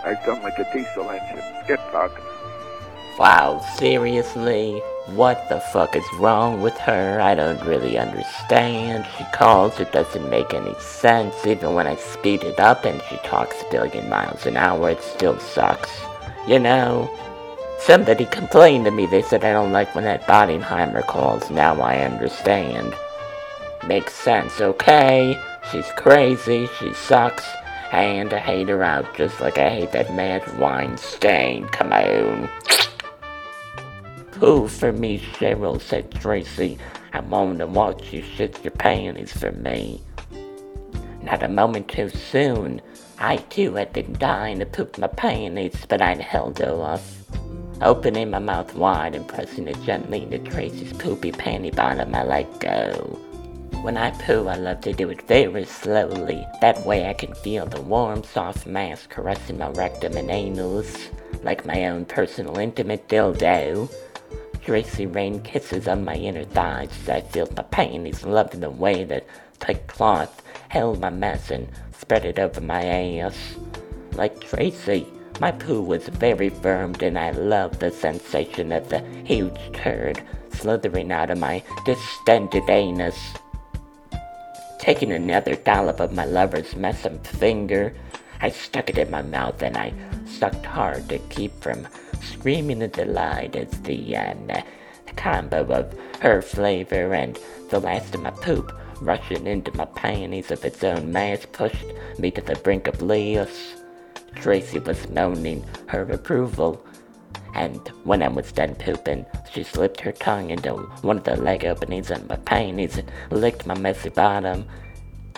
I 0.06 0.16
sound 0.26 0.42
like 0.44 0.58
a 0.58 0.74
diesel 0.74 1.10
engine. 1.10 1.44
Get 1.68 1.80
talking. 1.92 2.24
Wow, 3.20 3.60
seriously? 3.76 4.82
What 5.16 5.50
the 5.50 5.60
fuck 5.60 5.96
is 5.96 6.06
wrong 6.20 6.62
with 6.62 6.78
her? 6.78 7.20
I 7.20 7.34
don't 7.34 7.64
really 7.66 7.98
understand. 7.98 9.08
She 9.18 9.24
calls, 9.34 9.80
it 9.80 9.92
doesn't 9.92 10.30
make 10.30 10.54
any 10.54 10.76
sense. 10.76 11.34
Even 11.48 11.74
when 11.74 11.88
I 11.88 11.96
speed 11.96 12.44
it 12.44 12.60
up 12.60 12.86
and 12.86 13.02
she 13.10 13.18
talks 13.18 13.62
a 13.62 13.72
billion 13.72 14.08
miles 14.08 14.46
an 14.46 14.56
hour, 14.56 14.92
it 14.92 15.02
still 15.02 15.40
sucks. 15.40 15.90
You 16.48 16.60
know? 16.60 17.10
Somebody 17.80 18.26
complained 18.26 18.86
to 18.86 18.92
me, 18.92 19.08
they 19.08 19.24
said 19.24 19.44
I 19.44 19.52
don't 19.52 19.72
like 19.72 19.96
when 19.96 20.04
that 20.04 20.28
Bodenheimer 20.28 21.06
calls. 21.08 21.50
Now 21.50 21.82
I 21.82 22.00
understand. 22.02 22.94
Makes 23.88 24.14
sense, 24.14 24.62
okay? 24.62 25.42
She's 25.72 25.90
crazy, 25.96 26.68
she 26.78 26.94
sucks, 26.94 27.46
and 27.92 28.32
I 28.34 28.40
hate 28.40 28.70
her 28.70 28.84
out 28.84 29.16
just 29.16 29.42
like 29.42 29.58
I 29.58 29.70
hate 29.70 29.92
that 29.94 30.14
mad 30.14 30.60
Weinstein. 30.60 31.68
Come 31.70 31.94
on. 31.94 32.50
Pooh 34.40 34.70
for 34.70 34.94
me, 34.94 35.20
Cheryl, 35.20 35.82
said 35.82 36.12
Tracy. 36.12 36.78
I 37.12 37.20
want 37.20 37.60
to 37.60 37.68
watch 37.68 38.14
you 38.14 38.22
shit 38.22 38.64
your 38.64 38.72
panties 38.72 39.34
for 39.34 39.52
me. 39.52 40.02
Not 41.22 41.44
a 41.44 41.50
moment 41.50 41.90
too 41.90 42.08
soon. 42.08 42.82
I 43.18 43.36
too 43.36 43.74
had 43.74 43.92
been 43.92 44.14
dying 44.14 44.60
to 44.60 44.66
poop 44.66 44.98
my 44.98 45.08
panties, 45.08 45.86
but 45.90 46.02
I'd 46.02 46.22
held 46.22 46.62
off. 46.62 47.18
Opening 47.82 48.30
my 48.30 48.40
mouth 48.40 48.74
wide 48.76 49.14
and 49.14 49.28
pressing 49.28 49.68
it 49.68 49.84
gently 49.84 50.24
into 50.24 50.40
Tracy's 50.40 50.94
poopy 50.94 51.34
panty 51.34 51.76
bottom, 51.76 52.16
I 52.16 52.24
let 52.24 52.62
go. 52.62 53.20
When 53.82 53.98
I 53.98 54.12
poo, 54.12 54.48
I 54.48 54.56
love 54.56 54.80
to 54.82 54.94
do 54.94 55.10
it 55.10 55.22
very 55.24 55.66
slowly. 55.66 56.48
That 56.62 56.86
way 56.86 57.10
I 57.10 57.14
can 57.14 57.36
feel 57.36 57.66
the 57.66 57.82
warm, 57.82 58.24
soft 58.24 58.66
mass 58.66 59.06
caressing 59.06 59.58
my 59.58 59.68
rectum 59.72 60.16
and 60.16 60.32
anus, 60.32 61.10
like 61.44 61.66
my 61.66 61.88
own 61.88 62.06
personal 62.06 62.58
intimate 62.58 63.10
dildo. 63.10 63.92
Tracy 64.62 65.06
rained 65.06 65.44
kisses 65.44 65.88
on 65.88 66.06
my 66.06 66.16
inner 66.16 66.44
thighs 66.44 66.90
as 67.04 67.10
I 67.10 67.22
filled 67.22 67.56
my 67.56 67.64
panties, 67.64 68.24
loving 68.24 68.60
the 68.60 68.70
way 68.70 69.04
that 69.06 69.26
tight 69.60 69.88
cloth 69.88 70.42
held 70.70 71.00
my 71.00 71.10
mess 71.10 71.50
and 71.50 71.68
spread 71.98 72.26
it 72.26 72.40
over 72.40 72.62
my 72.62 72.84
ass. 72.84 73.56
Like 74.14 74.42
Tracy, 74.42 75.08
my 75.40 75.52
poo 75.52 75.82
was 75.82 76.08
very 76.08 76.50
firm, 76.50 76.96
and 77.02 77.18
I 77.18 77.32
loved 77.32 77.80
the 77.80 77.92
sensation 77.92 78.72
of 78.72 78.90
the 78.90 79.00
huge 79.24 79.60
turd 79.74 80.22
slithering 80.60 81.12
out 81.12 81.30
of 81.30 81.40
my 81.40 81.64
distended 81.86 82.70
anus. 82.70 83.18
Taking 84.78 85.12
another 85.12 85.56
dollop 85.56 86.00
of 86.00 86.14
my 86.14 86.26
lover's 86.26 86.74
messum 86.74 87.26
finger, 87.26 87.94
I 88.42 88.50
stuck 88.50 88.90
it 88.90 88.98
in 88.98 89.12
my 89.12 89.22
mouth 89.22 89.62
and 89.62 89.78
I 89.78 89.94
sucked 90.26 90.66
hard 90.66 91.10
to 91.10 91.20
keep 91.30 91.62
from 91.62 91.88
screaming 92.22 92.82
in 92.82 92.92
delight 92.92 93.56
as 93.56 93.70
the, 93.82 94.16
um, 94.16 94.50
combo 95.16 95.66
of 95.66 95.94
her 96.22 96.42
flavor 96.42 97.14
and 97.14 97.38
the 97.70 97.80
last 97.80 98.16
of 98.16 98.22
my 98.22 98.32
poop 98.32 98.72
rushing 99.02 99.48
into 99.48 99.76
my 99.76 99.86
panties 99.86 100.52
of 100.52 100.64
its 100.64 100.84
own 100.84 101.12
mass 101.12 101.46
pushed 101.52 101.86
me 102.18 102.32
to 102.32 102.42
the 102.42 102.56
brink 102.56 102.88
of 102.88 102.98
bliss. 103.00 103.76
Tracy 104.36 104.80
was 104.80 105.10
moaning 105.10 105.64
her 105.88 106.04
approval, 106.04 106.86
and 107.56 107.88
when 108.04 108.22
I 108.22 108.28
was 108.28 108.52
done 108.52 108.76
pooping, 108.76 109.26
she 109.52 109.64
slipped 109.64 110.02
her 110.02 110.12
tongue 110.12 110.52
into 110.52 110.74
one 111.02 111.18
of 111.18 111.24
the 111.24 111.36
leg 111.36 111.66
openings 111.66 112.12
of 112.12 112.28
my 112.30 112.36
panties 112.38 112.98
and 112.98 113.12
licked 113.32 113.66
my 113.66 113.78
messy 113.78 114.10
bottom. 114.10 114.66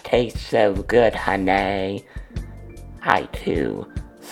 Tastes 0.04 0.42
so 0.42 0.74
good, 0.74 1.16
honey. 1.16 2.04
I 3.04 3.24
too 3.32 3.88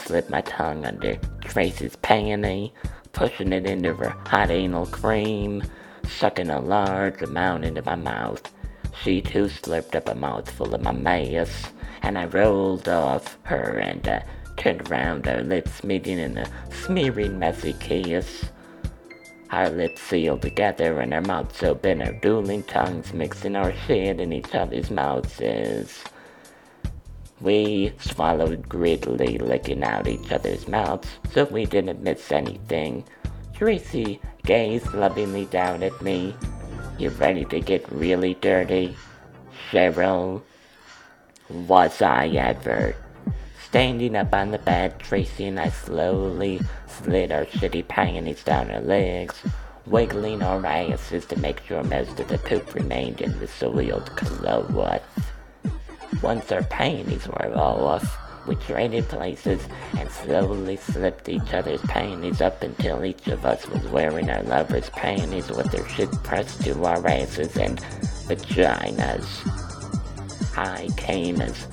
slipped 0.06 0.30
my 0.30 0.42
tongue 0.42 0.86
under 0.86 1.16
Tracy's 1.42 1.96
panty, 1.98 2.72
pushing 3.12 3.54
it 3.54 3.66
into 3.66 3.94
her 3.96 4.10
hot 4.26 4.50
anal 4.52 4.86
cream, 4.86 5.64
sucking 6.08 6.50
a 6.50 6.60
large 6.60 7.22
amount 7.22 7.66
into 7.66 7.82
my 7.84 7.96
mouth. 7.96 8.42
She 9.04 9.22
too 9.22 9.46
slurped 9.46 9.96
up 9.96 10.10
a 10.10 10.16
mouthful 10.16 10.74
of 10.74 10.82
my 10.82 10.92
mass, 10.92 11.72
and 12.02 12.18
I 12.18 12.26
rolled 12.26 12.90
off 12.90 13.38
her 13.44 13.78
and 13.78 14.08
uh, 14.08 14.22
turned 14.58 14.90
around, 14.90 15.28
our 15.28 15.42
lips 15.42 15.84
meeting 15.84 16.20
in 16.20 16.38
a 16.38 16.50
smearing, 16.72 17.40
messy 17.40 17.74
kiss. 17.80 18.46
Our 19.52 19.70
lips 19.70 20.02
sealed 20.02 20.42
together 20.42 21.00
and 21.00 21.14
our 21.14 21.22
mouths 21.22 21.64
open, 21.64 22.02
our 22.02 22.14
dueling 22.14 22.64
tongues 22.64 23.14
mixing 23.14 23.56
our 23.56 23.74
shit 23.88 24.20
in 24.20 24.32
each 24.34 24.54
other's 24.54 24.92
mouths. 24.92 25.42
We 27.42 27.94
swallowed 28.00 28.68
greedily, 28.68 29.38
licking 29.38 29.84
out 29.84 30.08
each 30.08 30.32
other's 30.32 30.68
mouths, 30.68 31.08
so 31.32 31.46
we 31.46 31.66
didn't 31.66 32.04
miss 32.04 32.32
anything. 32.34 33.06
Tracy 33.54 34.20
gazed 34.46 34.94
lovingly 34.94 35.46
down 35.46 35.82
at 35.84 36.02
me. 36.02 36.36
You 36.98 37.10
ready 37.12 37.46
to 37.46 37.62
get 37.62 37.90
really 37.92 38.34
dirty? 38.36 38.96
Cheryl? 39.72 40.42
Was 41.50 42.02
I 42.02 42.28
ever? 42.28 42.96
Standing 43.64 44.18
up 44.18 44.34
on 44.34 44.52
the 44.52 44.58
bed, 44.58 45.00
Tracy 45.00 45.46
and 45.46 45.60
I 45.60 45.70
slowly 45.70 46.60
slid 46.88 47.32
our 47.32 47.46
shitty 47.46 47.88
panties 47.88 48.44
down 48.44 48.68
her 48.68 48.82
legs, 48.82 49.36
wiggling 49.86 50.42
our 50.42 50.66
asses 50.66 51.26
to 51.28 51.40
make 51.40 51.62
sure 51.64 51.84
most 51.84 52.20
of 52.20 52.28
the 52.28 52.38
poop 52.38 52.74
remained 52.74 53.22
in 53.22 53.40
the 53.40 53.48
soiled 53.48 54.14
cloth. 54.18 55.04
Once 56.22 56.52
our 56.52 56.64
panties 56.64 57.28
were 57.28 57.54
all 57.56 57.86
off, 57.86 58.18
We 58.48 58.56
traded 58.56 59.08
places 59.10 59.62
and 59.96 60.10
slowly 60.10 60.78
slipped 60.78 61.30
each 61.30 61.54
other's 61.54 61.82
panties 61.82 62.42
up 62.42 62.64
until 62.64 63.06
each 63.06 63.28
of 63.28 63.46
us 63.46 63.68
was 63.68 63.84
wearing 63.90 64.30
our 64.30 64.42
lover's 64.42 64.90
panties 64.90 65.50
with 65.50 65.72
their 65.72 65.88
shit 65.90 66.12
pressed 66.24 66.64
to 66.64 66.84
our 66.84 67.06
asses 67.08 67.56
and 67.58 67.80
vaginas. 68.28 69.28
I 70.58 70.90
came 70.98 71.42
as 71.42 71.68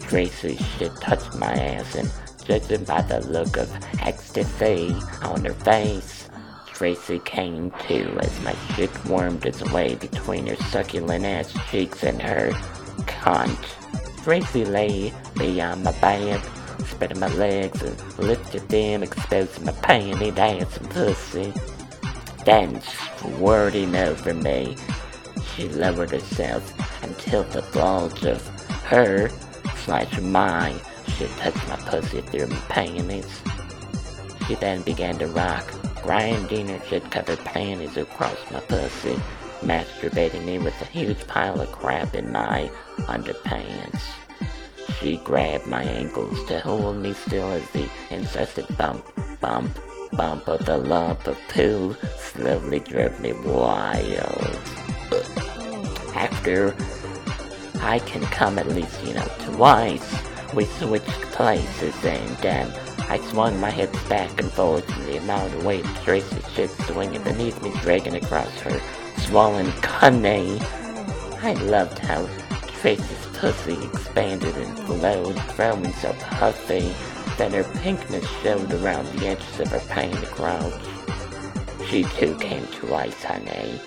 Tracy's 0.00 0.64
shit 0.78 0.94
touched 1.00 1.34
my 1.36 1.52
ass 1.52 1.96
and 1.96 2.10
judging 2.44 2.84
by 2.84 3.02
the 3.02 3.20
look 3.26 3.56
of 3.56 3.68
ecstasy 4.00 4.94
on 5.22 5.44
her 5.44 5.54
face, 5.54 6.28
Tracy 6.72 7.18
came 7.20 7.70
too 7.88 8.16
as 8.20 8.40
my 8.42 8.54
shit 8.74 9.04
wormed 9.04 9.44
its 9.44 9.62
way 9.72 9.96
between 9.96 10.46
her 10.46 10.56
succulent 10.56 11.24
ass 11.24 11.52
cheeks 11.70 12.04
and 12.04 12.22
her 12.22 12.52
cunt. 13.20 14.24
Tracy 14.24 14.64
lay 14.64 15.12
me 15.36 15.60
on 15.60 15.82
my 15.82 15.92
bed, 16.00 16.42
spreading 16.84 17.20
my 17.20 17.28
legs 17.34 17.82
and 17.82 18.18
lifted 18.18 18.68
them, 18.68 19.02
exposing 19.02 19.64
my 19.64 19.72
panty 19.72 20.36
ass 20.36 20.76
and 20.76 20.90
pussy. 20.90 21.52
Then, 22.44 22.80
squirting 22.82 23.94
over 23.94 24.34
me, 24.34 24.76
she 25.54 25.68
lowered 25.68 26.10
herself 26.10 26.64
until 27.02 27.44
the 27.44 27.62
bulge 27.72 28.24
of 28.24 28.46
her 28.84 29.28
slash 29.84 30.18
mine 30.20 30.78
shit 31.08 31.30
touched 31.36 31.68
my 31.68 31.76
pussy 31.76 32.20
through 32.22 32.46
my 32.46 32.56
panties. 32.68 33.42
She 34.46 34.54
then 34.56 34.82
began 34.82 35.18
to 35.18 35.26
rock, 35.28 35.70
grinding 36.02 36.68
her 36.68 36.80
shit-covered 36.86 37.38
panties 37.40 37.96
across 37.96 38.38
my 38.50 38.60
pussy, 38.60 39.16
masturbating 39.60 40.44
me 40.44 40.58
with 40.58 40.80
a 40.80 40.86
huge 40.86 41.26
pile 41.26 41.60
of 41.60 41.70
crap 41.72 42.14
in 42.14 42.32
my 42.32 42.70
underpants. 43.00 44.00
She 44.98 45.16
grabbed 45.18 45.66
my 45.66 45.82
ankles 45.82 46.44
to 46.46 46.60
hold 46.60 46.96
me 46.96 47.12
still 47.12 47.50
as 47.50 47.68
the 47.70 47.88
incessant 48.10 48.76
bump, 48.76 49.04
bump, 49.40 49.78
bump 50.12 50.48
of 50.48 50.64
the 50.66 50.76
lump 50.76 51.26
of 51.26 51.38
poo 51.48 51.96
slowly 52.18 52.80
drove 52.80 53.18
me 53.20 53.32
wild. 53.32 54.58
After 56.14 56.74
I 57.80 58.00
can 58.00 58.22
come 58.22 58.58
at 58.58 58.68
least, 58.68 59.02
you 59.04 59.14
know, 59.14 59.28
twice, 59.40 60.22
we 60.54 60.64
switched 60.64 61.08
places 61.32 61.94
and 62.04 62.46
um, 62.46 62.72
I 63.08 63.18
swung 63.30 63.58
my 63.60 63.70
hips 63.70 64.02
back 64.08 64.40
and 64.40 64.50
forth 64.52 64.88
and 64.96 65.06
the 65.06 65.18
amount 65.18 65.54
of 65.54 65.64
weight 65.64 65.84
Tracy's 66.04 66.48
shit 66.52 66.70
swinging 66.70 67.22
beneath 67.22 67.62
me 67.62 67.72
dragging 67.80 68.16
across 68.16 68.50
her 68.60 68.80
swollen 69.30 69.70
cunny. 69.80 70.60
I 71.40 71.52
loved 71.52 72.00
how 72.00 72.28
Tracy's 72.80 73.26
pussy 73.34 73.78
expanded 73.84 74.56
and 74.56 74.86
glowed, 74.86 75.40
growing 75.54 75.92
so 75.92 76.12
puffy 76.14 76.92
that 77.38 77.52
her 77.52 77.62
pinkness 77.78 78.26
showed 78.42 78.72
around 78.72 79.06
the 79.12 79.28
edges 79.28 79.60
of 79.60 79.68
her 79.68 79.82
painted 79.88 80.28
crotch. 80.30 80.82
She 81.86 82.02
too 82.02 82.36
came 82.40 82.66
to 82.66 82.92
ice, 82.92 83.22
honey. 83.22 83.80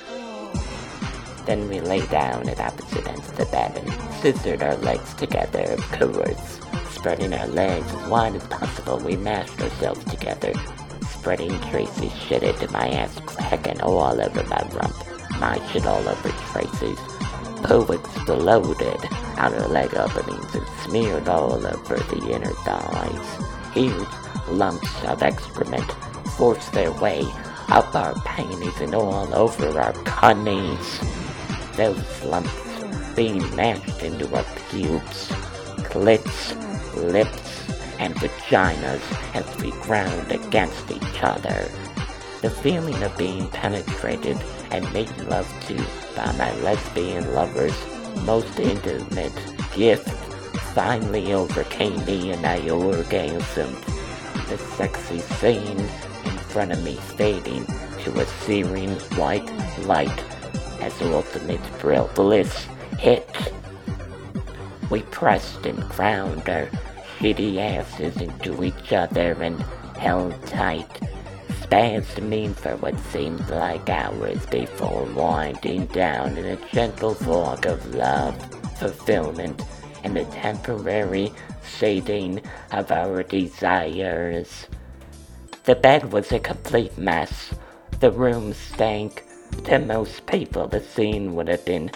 Then 1.45 1.67
we 1.67 1.81
lay 1.81 2.05
down 2.07 2.47
at 2.47 2.61
opposite 2.61 3.05
ends 3.05 3.27
of 3.27 3.35
the 3.35 3.45
bed 3.47 3.77
and 3.77 4.13
scissored 4.21 4.63
our 4.63 4.77
legs 4.77 5.13
together, 5.13 5.73
of 5.73 5.91
course. 5.91 6.59
Spreading 6.91 7.33
our 7.33 7.47
legs 7.47 7.93
as 7.93 8.09
wide 8.09 8.35
as 8.35 8.47
possible, 8.47 8.97
we 8.99 9.17
mashed 9.17 9.59
ourselves 9.59 10.05
together, 10.05 10.53
spreading 11.09 11.59
Tracy's 11.69 12.15
shit 12.15 12.43
into 12.43 12.71
my 12.71 12.87
ass 12.87 13.19
crack 13.25 13.67
and 13.67 13.81
all 13.81 14.21
over 14.21 14.43
my 14.45 14.69
rump, 14.71 15.12
my 15.39 15.59
shit 15.69 15.85
all 15.85 16.07
over 16.07 16.29
Tracy's. 16.51 16.99
Poo 17.63 17.85
exploded 17.91 18.99
out 19.37 19.53
her 19.53 19.67
leg 19.67 19.95
openings 19.95 20.53
and 20.55 20.67
smeared 20.83 21.27
all 21.27 21.53
over 21.53 21.97
the 21.97 22.31
inner 22.31 22.51
thighs. 22.65 23.73
Huge 23.73 24.07
lumps 24.49 25.03
of 25.05 25.23
excrement 25.23 25.91
forced 26.37 26.71
their 26.73 26.91
way 26.91 27.25
up 27.69 27.95
our 27.95 28.13
panties 28.21 28.79
and 28.81 28.93
all 28.93 29.33
over 29.33 29.79
our 29.79 29.93
cunnies. 30.03 30.99
Those 31.75 32.23
lumps 32.23 32.51
being 33.15 33.55
mashed 33.55 34.03
into 34.03 34.33
our 34.35 34.45
pubes, 34.69 35.29
clits, 35.89 36.55
lips, 36.95 37.69
and 37.99 38.13
vaginas 38.15 39.01
as 39.33 39.57
we 39.61 39.71
ground 39.81 40.31
against 40.31 40.91
each 40.91 41.23
other. 41.23 41.69
The 42.41 42.49
feeling 42.49 43.01
of 43.03 43.17
being 43.17 43.47
penetrated 43.49 44.37
and 44.73 44.91
made 44.91 45.15
love 45.29 45.47
to 45.67 45.75
by 46.15 46.31
my 46.37 46.53
lesbian 46.61 47.33
lover's 47.33 47.77
most 48.25 48.59
intimate 48.59 49.33
gift 49.75 50.09
finally 50.73 51.33
overcame 51.33 52.03
me 52.05 52.31
and 52.31 52.45
I 52.45 52.59
orgasmed. 52.61 53.85
The 54.49 54.57
sexy 54.57 55.19
scene 55.19 55.79
in 55.79 56.37
front 56.49 56.71
of 56.71 56.83
me 56.83 56.95
fading 56.95 57.65
to 58.03 58.19
a 58.19 58.25
searing 58.25 58.95
white 59.15 59.49
light 59.85 60.23
as 60.81 60.97
the 60.97 61.13
ultimate 61.13 61.61
brill 61.79 62.09
bliss 62.15 62.67
hit. 62.97 63.29
We 64.89 65.01
pressed 65.03 65.65
and 65.65 65.81
ground 65.89 66.49
our 66.49 66.65
shitty 67.19 67.57
asses 67.57 68.17
into 68.17 68.63
each 68.63 68.91
other 68.91 69.31
and 69.41 69.61
held 69.97 70.33
tight, 70.47 70.89
spasming 71.73 72.55
for 72.55 72.75
what 72.77 72.99
seemed 73.11 73.49
like 73.49 73.89
hours 73.89 74.45
before 74.45 75.05
winding 75.05 75.87
down 75.87 76.37
in 76.37 76.45
a 76.45 76.69
gentle 76.71 77.15
fog 77.15 77.65
of 77.65 77.95
love, 77.95 78.39
fulfillment, 78.77 79.59
and 80.03 80.15
the 80.15 80.23
temporary 80.25 81.31
shading 81.65 82.39
of 82.73 82.91
our 82.91 83.23
desires. 83.23 84.67
The 85.63 85.73
bed 85.73 86.13
was 86.13 86.31
a 86.31 86.37
complete 86.37 86.95
mess. 86.95 87.55
The 87.99 88.11
room 88.11 88.53
stank. 88.53 89.23
To 89.63 89.79
most 89.79 90.27
people, 90.27 90.67
the 90.67 90.79
scene 90.79 91.33
would 91.33 91.47
have 91.47 91.65
been 91.65 91.89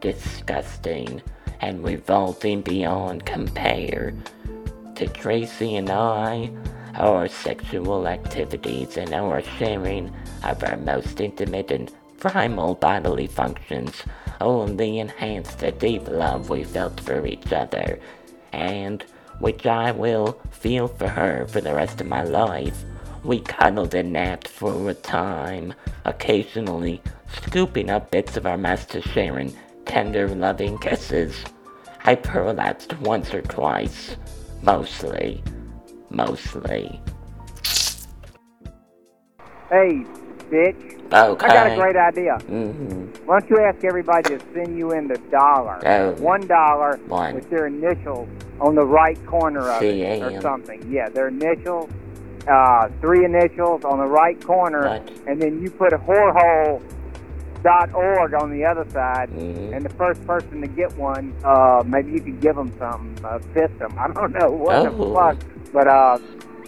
disgusting 0.00 1.20
and 1.60 1.84
revolting 1.84 2.62
beyond 2.62 3.26
compare. 3.26 4.14
To 4.94 5.06
Tracy 5.06 5.76
and 5.76 5.90
I, 5.90 6.50
our 6.98 7.28
sexual 7.28 8.08
activities 8.08 8.96
and 8.96 9.14
our 9.14 9.40
sharing 9.42 10.12
of 10.44 10.62
our 10.64 10.76
most 10.76 11.20
intimate 11.20 11.70
and 11.70 11.92
primal 12.18 12.74
bodily 12.74 13.28
functions 13.28 14.02
only 14.40 14.98
enhanced 14.98 15.60
the 15.60 15.70
deep 15.72 16.08
love 16.08 16.50
we 16.50 16.64
felt 16.64 17.00
for 17.00 17.24
each 17.24 17.52
other, 17.52 17.98
and 18.52 19.04
which 19.38 19.66
I 19.66 19.92
will 19.92 20.38
feel 20.50 20.88
for 20.88 21.08
her 21.08 21.46
for 21.46 21.60
the 21.60 21.74
rest 21.74 22.00
of 22.00 22.08
my 22.08 22.24
life. 22.24 22.84
We 23.24 23.40
cuddled 23.40 23.94
and 23.94 24.12
napped 24.12 24.48
for 24.48 24.90
a 24.90 24.94
time, 24.94 25.74
occasionally 26.04 27.00
scooping 27.42 27.90
up 27.90 28.10
bits 28.10 28.36
of 28.36 28.46
our 28.46 28.58
share 29.12 29.38
in 29.38 29.56
tender, 29.84 30.28
loving 30.28 30.78
kisses. 30.78 31.44
I 32.04 32.14
prolapsed 32.14 32.98
once 33.00 33.34
or 33.34 33.42
twice, 33.42 34.16
mostly, 34.62 35.42
mostly. 36.10 37.00
Hey, 39.70 40.04
bitch. 40.50 40.94
Okay. 41.12 41.46
I 41.46 41.52
got 41.54 41.72
a 41.72 41.74
great 41.74 41.96
idea. 41.96 42.38
Mm-hmm. 42.40 43.26
Why 43.26 43.40
don't 43.40 43.50
you 43.50 43.58
ask 43.60 43.84
everybody 43.84 44.36
to 44.36 44.44
send 44.54 44.78
you 44.78 44.92
in 44.92 45.08
the 45.08 45.18
dollar? 45.30 45.80
Oh. 45.86 46.12
One 46.22 46.46
dollar 46.46 46.98
One. 47.06 47.34
with 47.34 47.48
their 47.50 47.66
initials 47.66 48.28
on 48.60 48.74
the 48.74 48.84
right 48.84 49.18
corner 49.26 49.68
of 49.70 49.82
it 49.82 50.22
or 50.22 50.40
something. 50.40 50.90
Yeah, 50.90 51.08
their 51.08 51.28
initials, 51.28 51.90
uh, 52.46 52.88
three 53.00 53.24
initials 53.24 53.84
on 53.84 53.98
the 53.98 54.06
right 54.06 54.42
corner, 54.44 54.82
Right. 54.82 55.10
and 55.26 55.40
then 55.40 55.62
you 55.62 55.70
put 55.70 55.92
a 55.92 55.98
whorehole 55.98 56.82
dot 57.62 57.92
org 57.94 58.34
on 58.34 58.50
the 58.50 58.64
other 58.64 58.88
side, 58.90 59.30
Mhm. 59.30 59.74
and 59.74 59.84
the 59.84 59.94
first 59.94 60.24
person 60.26 60.60
to 60.60 60.66
get 60.68 60.96
one, 60.96 61.32
uh, 61.44 61.82
maybe 61.86 62.12
you 62.12 62.20
could 62.20 62.40
give 62.40 62.54
them 62.54 62.72
something, 62.78 63.24
uh, 63.24 63.38
fist 63.52 63.76
them. 63.78 63.92
I 63.98 64.08
don't 64.08 64.32
know 64.32 64.50
what 64.50 64.76
Oh. 64.76 64.90
the 64.90 65.14
fuck, 65.14 65.36
but 65.72 65.86
uh, 65.86 66.18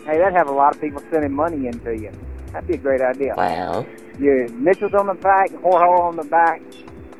hey, 0.04 0.18
that'd 0.18 0.34
have 0.34 0.48
a 0.48 0.52
lot 0.52 0.74
of 0.74 0.80
people 0.80 1.02
sending 1.10 1.32
money 1.32 1.66
into 1.66 1.96
you. 1.96 2.12
That'd 2.52 2.68
be 2.68 2.74
a 2.74 2.78
great 2.78 3.00
idea. 3.00 3.34
Wow. 3.36 3.86
Your 4.18 4.48
Mitchell's 4.48 4.94
on 4.94 5.06
the 5.06 5.14
back, 5.14 5.50
whorehole 5.50 6.00
on 6.00 6.16
the 6.16 6.24
back. 6.24 6.62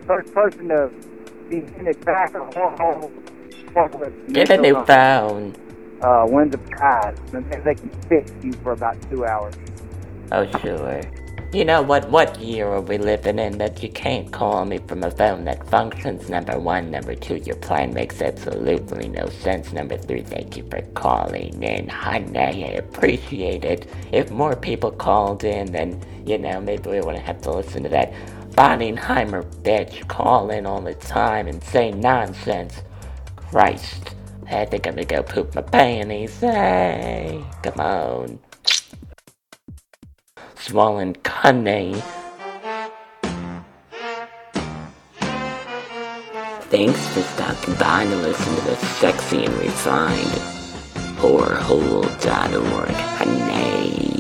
First 0.07 0.35
person 0.35 0.69
to 0.69 0.91
be 1.49 1.59
in 1.79 1.85
the 1.85 1.95
back 2.05 2.35
of 2.35 2.51
whorehole. 2.51 3.11
with 3.99 4.33
get 4.33 4.51
a 4.51 4.57
new 4.57 4.85
phone. 4.85 5.55
Uh, 6.03 6.25
wins 6.27 6.55
a 6.55 6.59
prize. 6.59 7.17
They 7.31 7.75
can 7.75 7.91
fix 8.09 8.33
you 8.43 8.53
for 8.55 8.73
about 8.73 8.97
two 9.11 9.27
hours. 9.27 9.55
Oh, 10.33 10.47
sure. 10.61 11.03
You 11.53 11.65
know 11.65 11.83
what? 11.83 12.09
What 12.11 12.41
year 12.41 12.69
are 12.69 12.81
we 12.83 12.99
living 12.99 13.41
in 13.41 13.59
that 13.59 13.83
you 13.83 13.89
can't 13.91 14.33
call 14.33 14.67
me 14.67 14.79
from 14.87 15.03
a 15.03 15.11
phone 15.11 15.45
that 15.47 15.67
functions? 15.69 16.29
Number 16.31 16.59
one. 16.61 16.93
Number 16.93 17.17
two, 17.17 17.37
your 17.39 17.57
plan 17.57 17.95
makes 17.95 18.23
absolutely 18.23 19.09
no 19.09 19.29
sense. 19.31 19.73
Number 19.73 19.99
three, 19.99 20.23
thank 20.23 20.57
you 20.57 20.65
for 20.71 20.83
calling 20.95 21.63
in. 21.63 21.89
Honey, 21.89 22.39
I 22.67 22.69
appreciate 22.79 23.65
it. 23.65 23.89
If 24.13 24.31
more 24.31 24.57
people 24.57 24.93
called 24.93 25.45
in, 25.45 25.73
then, 25.73 26.01
you 26.27 26.39
know, 26.39 26.61
maybe 26.61 26.91
we 26.91 27.01
wouldn't 27.01 27.25
have 27.25 27.41
to 27.43 27.53
listen 27.53 27.83
to 27.85 27.89
that 27.91 28.13
Bonningheimer 28.53 29.45
bitch 29.63 30.07
call 30.09 30.51
in 30.51 30.67
all 30.67 30.83
the 30.83 30.95
time 30.95 31.49
and 31.49 31.63
say 31.65 31.91
nonsense. 31.93 32.83
Christ 33.37 34.15
I 34.51 34.65
think 34.67 34.87
I'm 34.87 34.95
gonna 34.97 35.07
go 35.07 35.23
poop 35.23 35.55
my 35.55 35.63
panties. 35.63 36.41
Hey, 36.41 37.45
come 37.63 37.81
on. 37.81 38.41
Swollen 40.61 41.15
cunny. 41.15 41.95
Thanks 46.69 47.09
for 47.09 47.23
stopping 47.23 47.75
by 47.75 48.05
to 48.05 48.17
listen 48.17 48.55
to 48.57 48.61
the 48.61 48.77
sexy 48.77 49.45
and 49.47 49.55
refined 49.55 50.29
whorehole.org. 51.19 52.91
Honey. 52.91 54.20